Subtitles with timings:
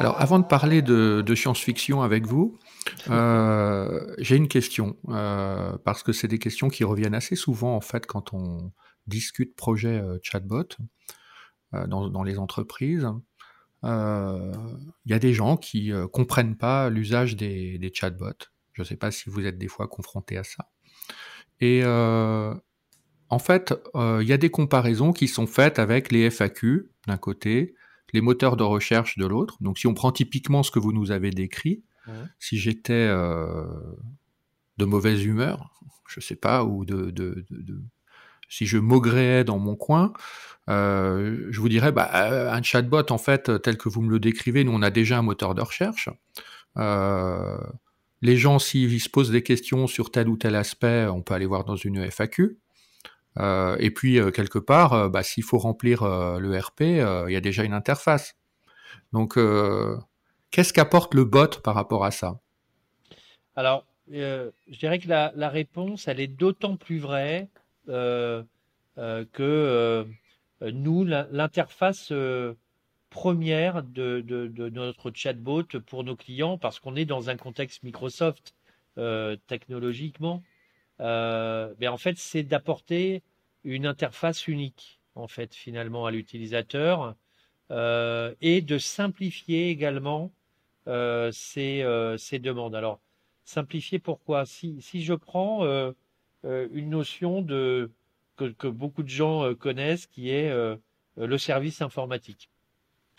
[0.00, 2.58] Alors, avant de parler de, science-fiction avec vous,
[3.10, 7.82] euh, j'ai une question, euh, parce que c'est des questions qui reviennent assez souvent, en
[7.82, 8.72] fait, quand on
[9.06, 10.68] discute projet euh, chatbot
[11.86, 13.06] dans, les entreprises.
[13.84, 13.90] Il
[15.04, 18.48] y a des gens qui comprennent pas l'usage des, des, chatbots.
[18.72, 20.70] Je ne sais pas si vous êtes des fois confronté à ça.
[21.60, 27.18] Et en fait, il y a des comparaisons qui sont faites avec les FAQ d'un
[27.18, 27.74] côté,
[28.12, 29.56] les moteurs de recherche de l'autre.
[29.60, 31.82] Donc si on prend typiquement ce que vous nous avez décrit,
[32.38, 33.64] si j'étais euh,
[34.78, 37.82] de mauvaise humeur, je sais pas, ou de, de, de,
[38.48, 40.12] si je maugréais dans mon coin,
[40.68, 44.18] euh, je vous dirais, bah, euh, un chatbot, en fait, tel que vous me le
[44.18, 46.08] décrivez, nous, on a déjà un moteur de recherche.
[48.22, 51.46] les gens, s'ils se posent des questions sur tel ou tel aspect, on peut aller
[51.46, 52.58] voir dans une FAQ.
[53.38, 57.36] Euh, et puis, euh, quelque part, euh, bah, s'il faut remplir le RP, il y
[57.36, 58.36] a déjà une interface.
[59.12, 59.38] Donc,
[60.50, 62.40] qu'est-ce qu'apporte le bot par rapport à ça?
[63.56, 67.48] Alors, je dirais que la, réponse, elle est d'autant plus vraie
[67.86, 68.44] que
[70.60, 72.12] nous, l'interface
[73.10, 78.54] première de, de, notre chatbot pour nos clients, parce qu'on est dans un contexte Microsoft
[79.46, 80.42] technologiquement,
[81.00, 83.22] mais en fait, c'est d'apporter
[83.64, 87.14] une interface unique, en fait, finalement, à l'utilisateur
[87.70, 90.32] euh, et de simplifier également
[90.88, 91.82] euh, ces,
[92.38, 92.74] demandes.
[92.74, 93.00] Alors,
[93.44, 94.46] simplifier pourquoi?
[94.46, 95.64] Si, si, je prends
[96.44, 97.90] une notion de,
[98.36, 100.52] que, beaucoup de gens connaissent, qui est
[101.16, 102.50] le service informatique.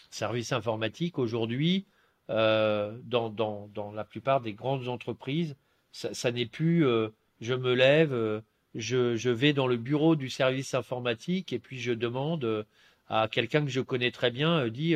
[0.09, 1.85] Service informatique, aujourd'hui,
[2.27, 5.55] dans, dans, dans, la plupart des grandes entreprises,
[5.91, 6.85] ça n'est plus
[7.41, 8.39] je me lève, euh,
[8.75, 12.63] je, vais dans le bureau du service informatique et puis je demande euh,
[13.09, 14.95] à quelqu'un que je connais très bien, euh, dit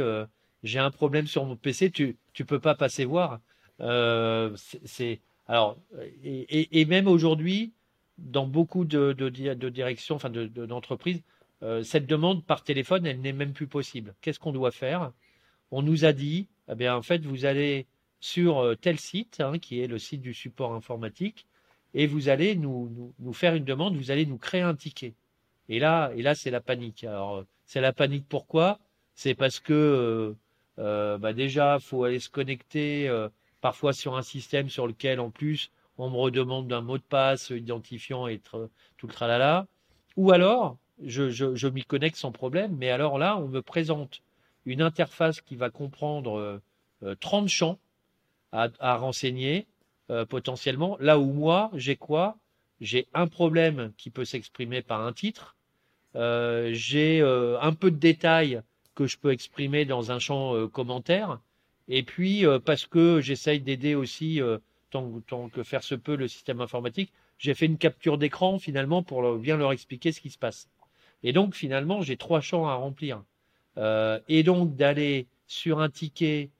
[0.63, 3.39] j'ai un problème sur mon PC, tu tu peux pas passer voir.
[5.47, 5.77] alors
[6.23, 7.73] et, même aujourd'hui
[8.17, 11.21] dans beaucoup de, de, directions, enfin d'entreprises,
[11.83, 14.15] cette demande par téléphone, elle n'est même plus possible.
[14.21, 15.11] Qu'est-ce qu'on doit faire?
[15.71, 17.87] On nous a dit, eh bien en fait, vous allez
[18.21, 21.45] sur tel site, hein, qui est le site du support informatique,
[21.95, 25.13] et vous allez nous, faire une demande, vous allez nous créer un ticket.
[25.69, 27.05] Et là, et là c'est la panique.
[27.05, 28.79] Alors, c'est la panique pourquoi?
[29.15, 30.33] C'est parce que euh,
[30.77, 33.29] euh bah déjà, faut aller se connecter euh,
[33.61, 37.49] parfois sur un système sur lequel, en plus, on me redemande d'un mot de passe
[37.49, 38.39] identifiant et
[38.97, 39.65] tout le tralala.
[40.17, 44.21] Ou alors, je, m'y connecte sans problème, mais alors là, on me présente
[44.65, 46.61] une interface qui va comprendre
[47.03, 47.79] euh, 30 champs
[48.51, 49.67] à renseigner
[50.11, 50.97] euh, potentiellement.
[50.99, 52.37] Là où moi, j'ai quoi?
[52.79, 55.55] J'ai un problème qui peut s'exprimer par un titre.
[56.15, 58.61] Euh, j'ai euh, un peu de détails
[58.93, 61.39] que je peux exprimer dans un champ commentaire.
[61.87, 64.39] Et puis, parce que j'essaye d'aider aussi,
[64.89, 69.03] tant, tant, que faire se peut, le système informatique, j'ai fait une capture d'écran finalement
[69.03, 70.69] pour bien leur expliquer ce qui se passe.
[71.23, 73.21] Et donc, finalement, j'ai trois champs à remplir.
[73.77, 76.51] et donc, d'aller sur un ticket,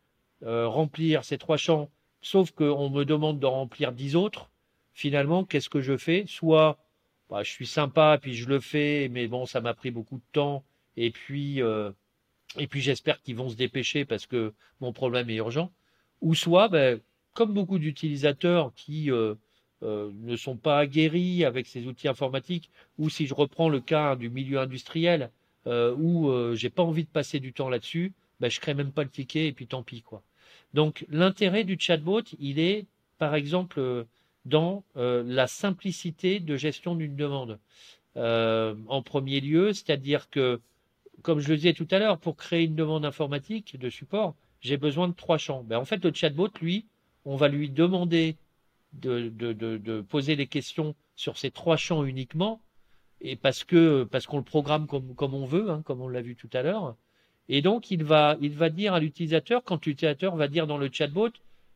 [0.42, 1.90] remplir ces trois champs
[2.26, 4.50] sauf qu'on me demande de remplir dix autres.
[4.94, 6.26] Finalement, qu'est-ce que je fais?
[6.28, 6.80] Soit
[7.30, 10.24] bah, je suis sympa, puis je le fais, mais bon, ça m'a pris beaucoup de
[10.32, 10.64] temps,
[10.98, 11.92] et puis, euh,
[12.70, 15.72] puis j'espère qu'ils vont se dépêcher parce que mon problème est urgent.
[16.22, 17.00] Ou soit, ben,
[17.36, 19.36] comme beaucoup d'utilisateurs qui euh,
[19.84, 24.16] euh, ne sont pas aguerris avec ces outils informatiques, ou si je reprends le cas
[24.16, 25.30] du milieu industriel,
[25.68, 29.10] où j'ai pas envie de passer du temps là-dessus, ben, je crée même pas le
[29.10, 30.24] ticket et puis tant pis quoi.
[30.76, 32.86] Donc l'intérêt du chatbot, il est
[33.18, 34.04] par exemple euh,
[34.44, 37.60] dans euh, la simplicité de gestion d'une demande.
[38.18, 40.60] Euh, en premier lieu, c'est-à-dire que,
[41.22, 44.76] comme je le disais tout à l'heure, pour créer une demande informatique de support, j'ai
[44.76, 45.64] besoin de trois champs.
[45.64, 46.86] Ben, en fait, le chatbot, lui,
[47.24, 48.36] on va lui demander
[48.92, 52.62] de, poser des questions sur ces trois champs uniquement,
[53.22, 56.22] et parce que parce qu'on le programme comme, comme on veut, hein, comme on l'a
[56.22, 56.98] vu tout à l'heure,
[57.48, 60.90] et donc, il va, il va dire à l'utilisateur, quand l'utilisateur va dire dans le
[60.92, 61.30] chatbot,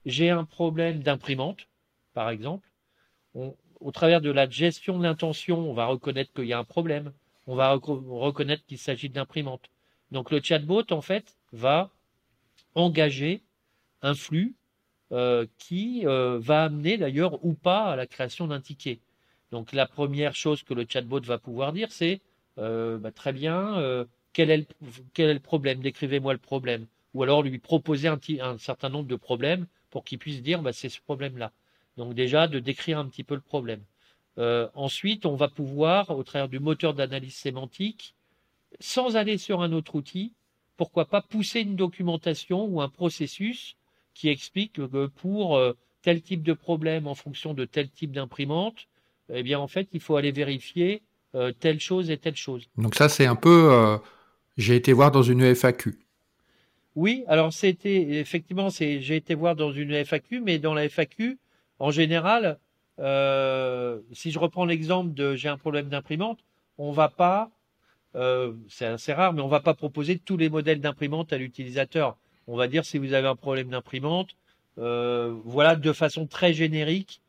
[0.05, 1.67] j'ai un problème d'imprimante,
[2.13, 2.67] par exemple,
[3.33, 7.13] au travers de la gestion de l'intention, on va reconnaître qu'il y a un problème,
[7.47, 9.69] on va reconnaître qu'il s'agit d'imprimante.
[10.11, 11.91] Donc, le chatbot, en fait, va
[12.75, 13.41] engager
[14.01, 14.55] un flux
[15.11, 18.99] euh, qui euh, va amener d'ailleurs ou pas à la création d'un ticket.
[19.51, 22.21] Donc, la première chose que le chatbot va pouvoir dire, c'est
[22.57, 24.67] euh, bah, très bien quel est
[25.17, 25.79] le, problème?
[25.79, 26.85] Décrivez-moi le problème.
[27.13, 30.89] Ou alors lui proposer un, certain nombre de problèmes pour qu'il puisse dire bah, c'est
[30.89, 31.51] ce problème-là.
[31.97, 33.81] Donc déjà de décrire un petit peu le problème.
[34.37, 38.13] Euh, ensuite, on va pouvoir, au travers du moteur d'analyse sémantique,
[38.79, 40.31] sans aller sur un autre outil,
[40.77, 43.75] pourquoi pas pousser une documentation ou un processus
[44.13, 45.59] qui explique que pour
[46.01, 48.87] tel type de problème en fonction de tel type d'imprimante,
[49.33, 51.01] eh bien en fait il faut aller vérifier
[51.59, 52.69] telle chose et telle chose.
[52.77, 53.99] Donc ça c'est un peu,
[54.59, 55.97] j'ai été voir dans une FAQ.
[56.95, 61.39] Oui, alors c'était effectivement, c'est j'ai été voir dans une FAQ, mais dans la FAQ,
[61.79, 62.59] en général,
[62.99, 66.39] euh, si je reprends l'exemple de j'ai un problème d'imprimante,
[66.77, 67.51] on va pas,
[68.15, 72.17] euh, c'est assez rare, mais on va pas proposer tous les modèles d'imprimante à l'utilisateur.
[72.47, 74.35] On va dire si vous avez un problème d'imprimante,
[74.77, 77.21] euh, voilà, de façon très générique,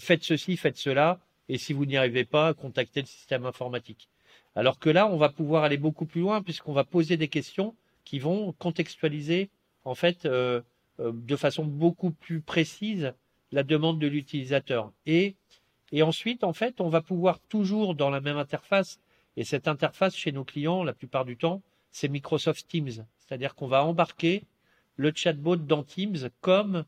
[0.00, 4.08] faites ceci, faites cela, et si vous n'y arrivez pas, contactez le système informatique.
[4.56, 7.74] Alors que là, on va pouvoir aller beaucoup plus loin puisqu'on va poser des questions
[8.04, 9.50] qui vont contextualiser
[9.84, 10.60] en fait euh,
[11.00, 13.12] euh, de façon beaucoup plus précise
[13.50, 14.92] la demande de l'utilisateur.
[15.06, 15.36] Et,
[15.92, 19.00] et ensuite, en fait, on va pouvoir toujours dans la même interface,
[19.36, 23.06] et cette interface chez nos clients, la plupart du temps, c'est Microsoft Teams.
[23.18, 24.44] C'est-à-dire qu'on va embarquer
[24.96, 26.84] le chatbot dans Teams comme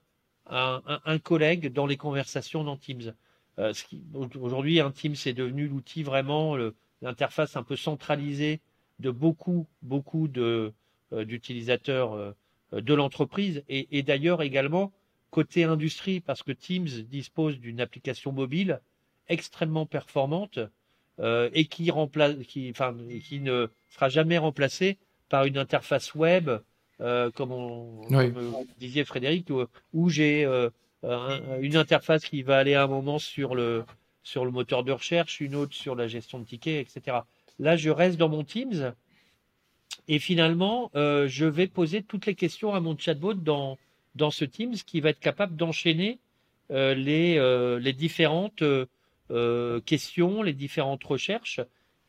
[0.48, 3.14] un, un, collègue dans les conversations dans Teams.
[3.58, 3.72] Euh,
[4.14, 6.56] Aujourd'hui, un Teams est devenu l'outil vraiment,
[7.02, 8.60] l'interface un peu centralisée
[8.98, 10.72] de beaucoup, beaucoup de,
[11.12, 12.32] euh, d'utilisateurs euh,
[12.72, 14.92] de l'entreprise et, d'ailleurs également
[15.30, 18.80] côté industrie parce que Teams dispose d'une application mobile
[19.28, 20.58] extrêmement performante
[21.20, 24.98] euh, et qui remplace, qui, enfin, qui ne sera jamais remplacée
[25.28, 26.50] par une interface web,
[26.98, 29.48] comme, on, disait Frédéric,
[29.92, 30.44] où, j'ai
[31.04, 33.84] une interface qui va aller à un moment sur le
[34.26, 37.18] sur le moteur de recherche, une autre sur la gestion de tickets, etc.
[37.60, 38.92] Là, je reste dans mon Teams
[40.08, 43.78] et finalement, euh, je vais poser toutes les questions à mon chatbot dans,
[44.16, 46.18] dans ce Teams qui va être capable d'enchaîner
[46.72, 48.64] euh, les, euh, les différentes
[49.84, 51.60] questions, les différentes recherches.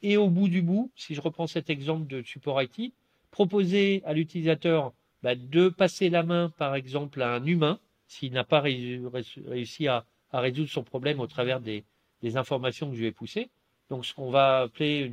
[0.01, 2.93] Et au bout du bout, si je reprends cet exemple de support IT,
[3.29, 4.91] proposer à l'utilisateur
[5.21, 10.03] bah, de passer la main, par exemple, à un humain, s'il n'a pas réussi à,
[10.31, 11.83] à, résoudre son problème au travers des,
[12.21, 13.49] des, informations que je vais pousser.
[13.89, 15.11] Donc, ce qu'on va appeler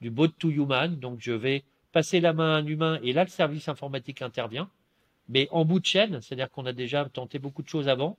[0.00, 0.96] du bot to human.
[0.96, 4.68] Donc, je vais passer la main à un humain et là le service informatique intervient.
[5.28, 8.18] Mais en bout de chaîne, c'est-à-dire qu'on a déjà tenté beaucoup de choses avant,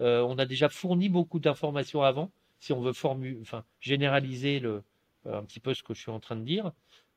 [0.00, 2.30] euh, on a déjà fourni beaucoup d'informations avant,
[2.60, 4.80] si on veut formu enfin, généraliser euh,
[5.26, 6.72] un petit peu ce que je suis en train de dire.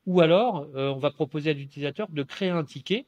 [0.06, 3.06] Ou alors, euh, on va proposer à l'utilisateur de créer un ticket,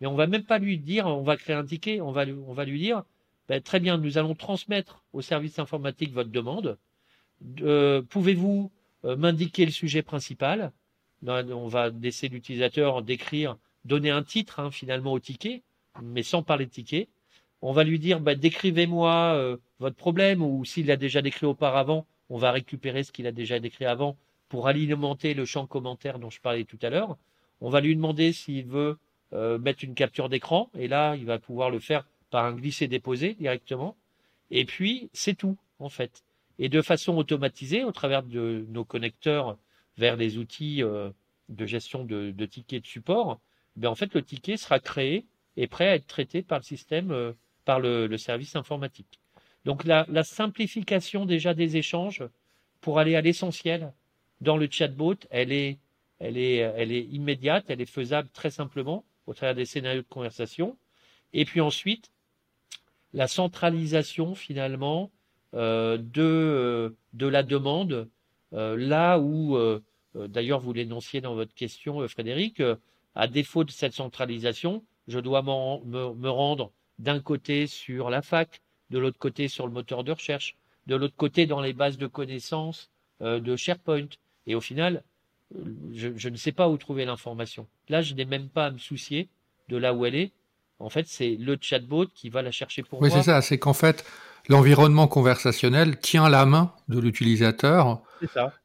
[0.00, 2.54] mais on va même pas lui dire on va créer un ticket, on va, on
[2.54, 3.04] va lui dire
[3.48, 6.78] ben, très bien, nous allons transmettre au service informatique votre demande.
[8.08, 8.70] Pouvez-vous
[9.04, 10.72] m'indiquer le sujet principal?
[11.26, 15.62] On va laisser l'utilisateur décrire, donner un titre hein, finalement au ticket,
[16.02, 17.08] mais sans parler de ticket.
[17.60, 22.06] On va lui dire, bah, décrivez-moi euh, votre problème, ou s'il l'a déjà décrit auparavant,
[22.30, 24.16] on va récupérer ce qu'il a déjà décrit avant
[24.48, 27.16] pour alimenter le champ commentaire dont je parlais tout à l'heure.
[27.60, 28.96] On va lui demander s'il veut
[29.32, 33.34] euh, mettre une capture d'écran, et là, il va pouvoir le faire par un glisser-déposer
[33.34, 33.96] directement.
[34.50, 36.22] Et puis, c'est tout, en fait.
[36.58, 39.58] Et de façon automatisée, au travers de nos connecteurs
[39.96, 41.10] vers les outils euh,
[41.48, 43.40] de gestion de, tickets de support,
[43.76, 45.26] ben en fait le ticket sera créé
[45.56, 47.32] et prêt à être traité par le système, euh,
[47.64, 49.20] par le, service informatique.
[49.64, 52.24] Donc la, simplification déjà des échanges
[52.80, 53.92] pour aller à l'essentiel
[54.40, 55.78] dans le chatbot, elle est,
[56.20, 60.06] elle est, elle est immédiate, elle est faisable très simplement au travers des scénarios de
[60.08, 60.76] conversation.
[61.32, 62.10] Et puis ensuite,
[63.12, 65.10] la centralisation finalement
[65.52, 68.08] de, de la demande,
[68.52, 69.56] là où
[70.16, 72.76] euh, d'ailleurs, vous l'énonciez dans votre question, euh, Frédéric, euh,
[73.14, 78.98] à défaut de cette centralisation, je dois me, rendre d'un côté sur la fac, de
[78.98, 82.90] l'autre côté sur le moteur de recherche, de l'autre côté dans les bases de connaissances
[83.20, 84.08] de SharePoint.
[84.46, 85.02] Et au final,
[85.92, 87.66] je, ne sais pas où trouver l'information.
[87.88, 89.28] Là, je n'ai même pas à me soucier
[89.68, 90.32] de là où elle est.
[90.78, 93.08] En fait, c'est le chatbot qui va la chercher pour moi.
[93.08, 93.42] Oui, c'est ça.
[93.42, 94.04] C'est qu'en fait,
[94.48, 98.02] l'environnement conversationnel tient la main de l'utilisateur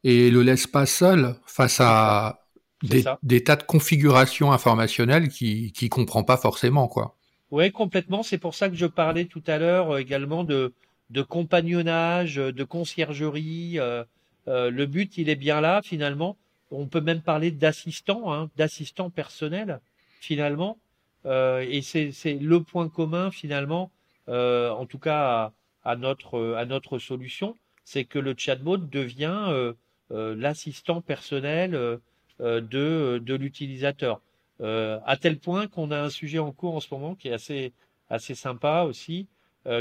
[0.04, 2.40] et le laisse pas seul face à
[2.82, 7.16] des, tas de configurations informationnelles qui qui comprend pas forcément quoi.
[7.52, 8.24] Oui, complètement.
[8.24, 10.74] C'est pour ça que je parlais tout à l'heure euh, également de
[11.10, 13.80] de compagnonnage, de conciergerie.
[13.80, 14.04] Euh,
[14.48, 16.38] euh, le but, il est bien là finalement.
[16.72, 19.80] On peut même parler d'assistant, hein, d'assistant personnel
[20.20, 20.78] finalement.
[21.26, 23.92] et c'est le point commun finalement,
[24.28, 25.52] en tout cas
[25.84, 29.74] à notre à notre solution c'est que le chatbot devient euh,
[30.12, 31.98] euh, l'assistant personnel euh,
[32.40, 34.20] de, de l'utilisateur.
[34.60, 37.74] à tel point qu'on a un sujet en cours en ce moment qui est assez,
[38.10, 39.28] assez sympa aussi,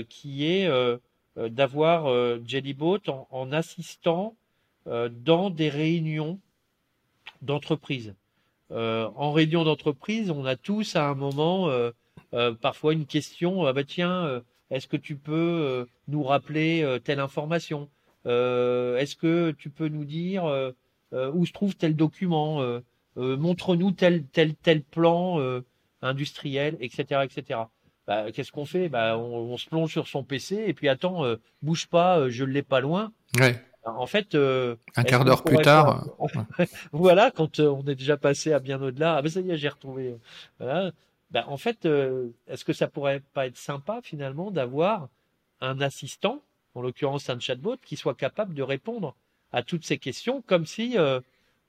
[0.08, 0.68] qui est
[1.36, 2.06] d'avoir
[2.46, 4.36] Jellybot en, en assistant
[4.86, 6.38] dans des réunions
[7.40, 8.14] d'entreprise.
[8.70, 11.70] en réunion d'entreprise, on a tous à un moment
[12.60, 13.64] parfois une question.
[13.66, 17.88] Ah bah tiens, est-ce que tu peux nous rappeler telle information?
[18.24, 20.44] Est-ce que tu peux nous dire
[21.12, 22.80] où se trouve tel document?
[23.16, 25.62] Montre-nous tel tel tel plan
[26.02, 27.60] industriel, etc., etc.
[28.06, 28.88] Bah, qu'est-ce qu'on fait?
[28.88, 32.44] Bah, on, se plonge sur son PC et puis attends, euh, bouge pas, euh, je
[32.44, 33.12] l'ai pas loin.
[33.38, 33.62] Ouais.
[33.84, 36.04] En fait, euh, un quart d'heure plus tard.
[36.92, 39.16] voilà, quand on est déjà passé à bien au-delà.
[39.16, 40.16] Ah ben ça y est, j'ai retrouvé.
[40.58, 40.92] Voilà.
[41.32, 41.86] Bah, en fait,
[42.46, 45.08] est-ce que ça pourrait pas être sympa finalement d'avoir
[45.60, 46.42] un assistant,
[46.74, 49.16] en l'occurrence un chatbot, qui soit capable de répondre
[49.50, 50.96] à toutes ces questions comme si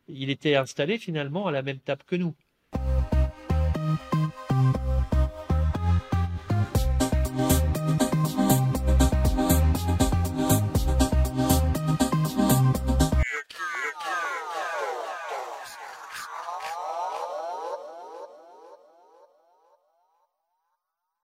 [0.07, 2.35] il était installé finalement à la même table que nous?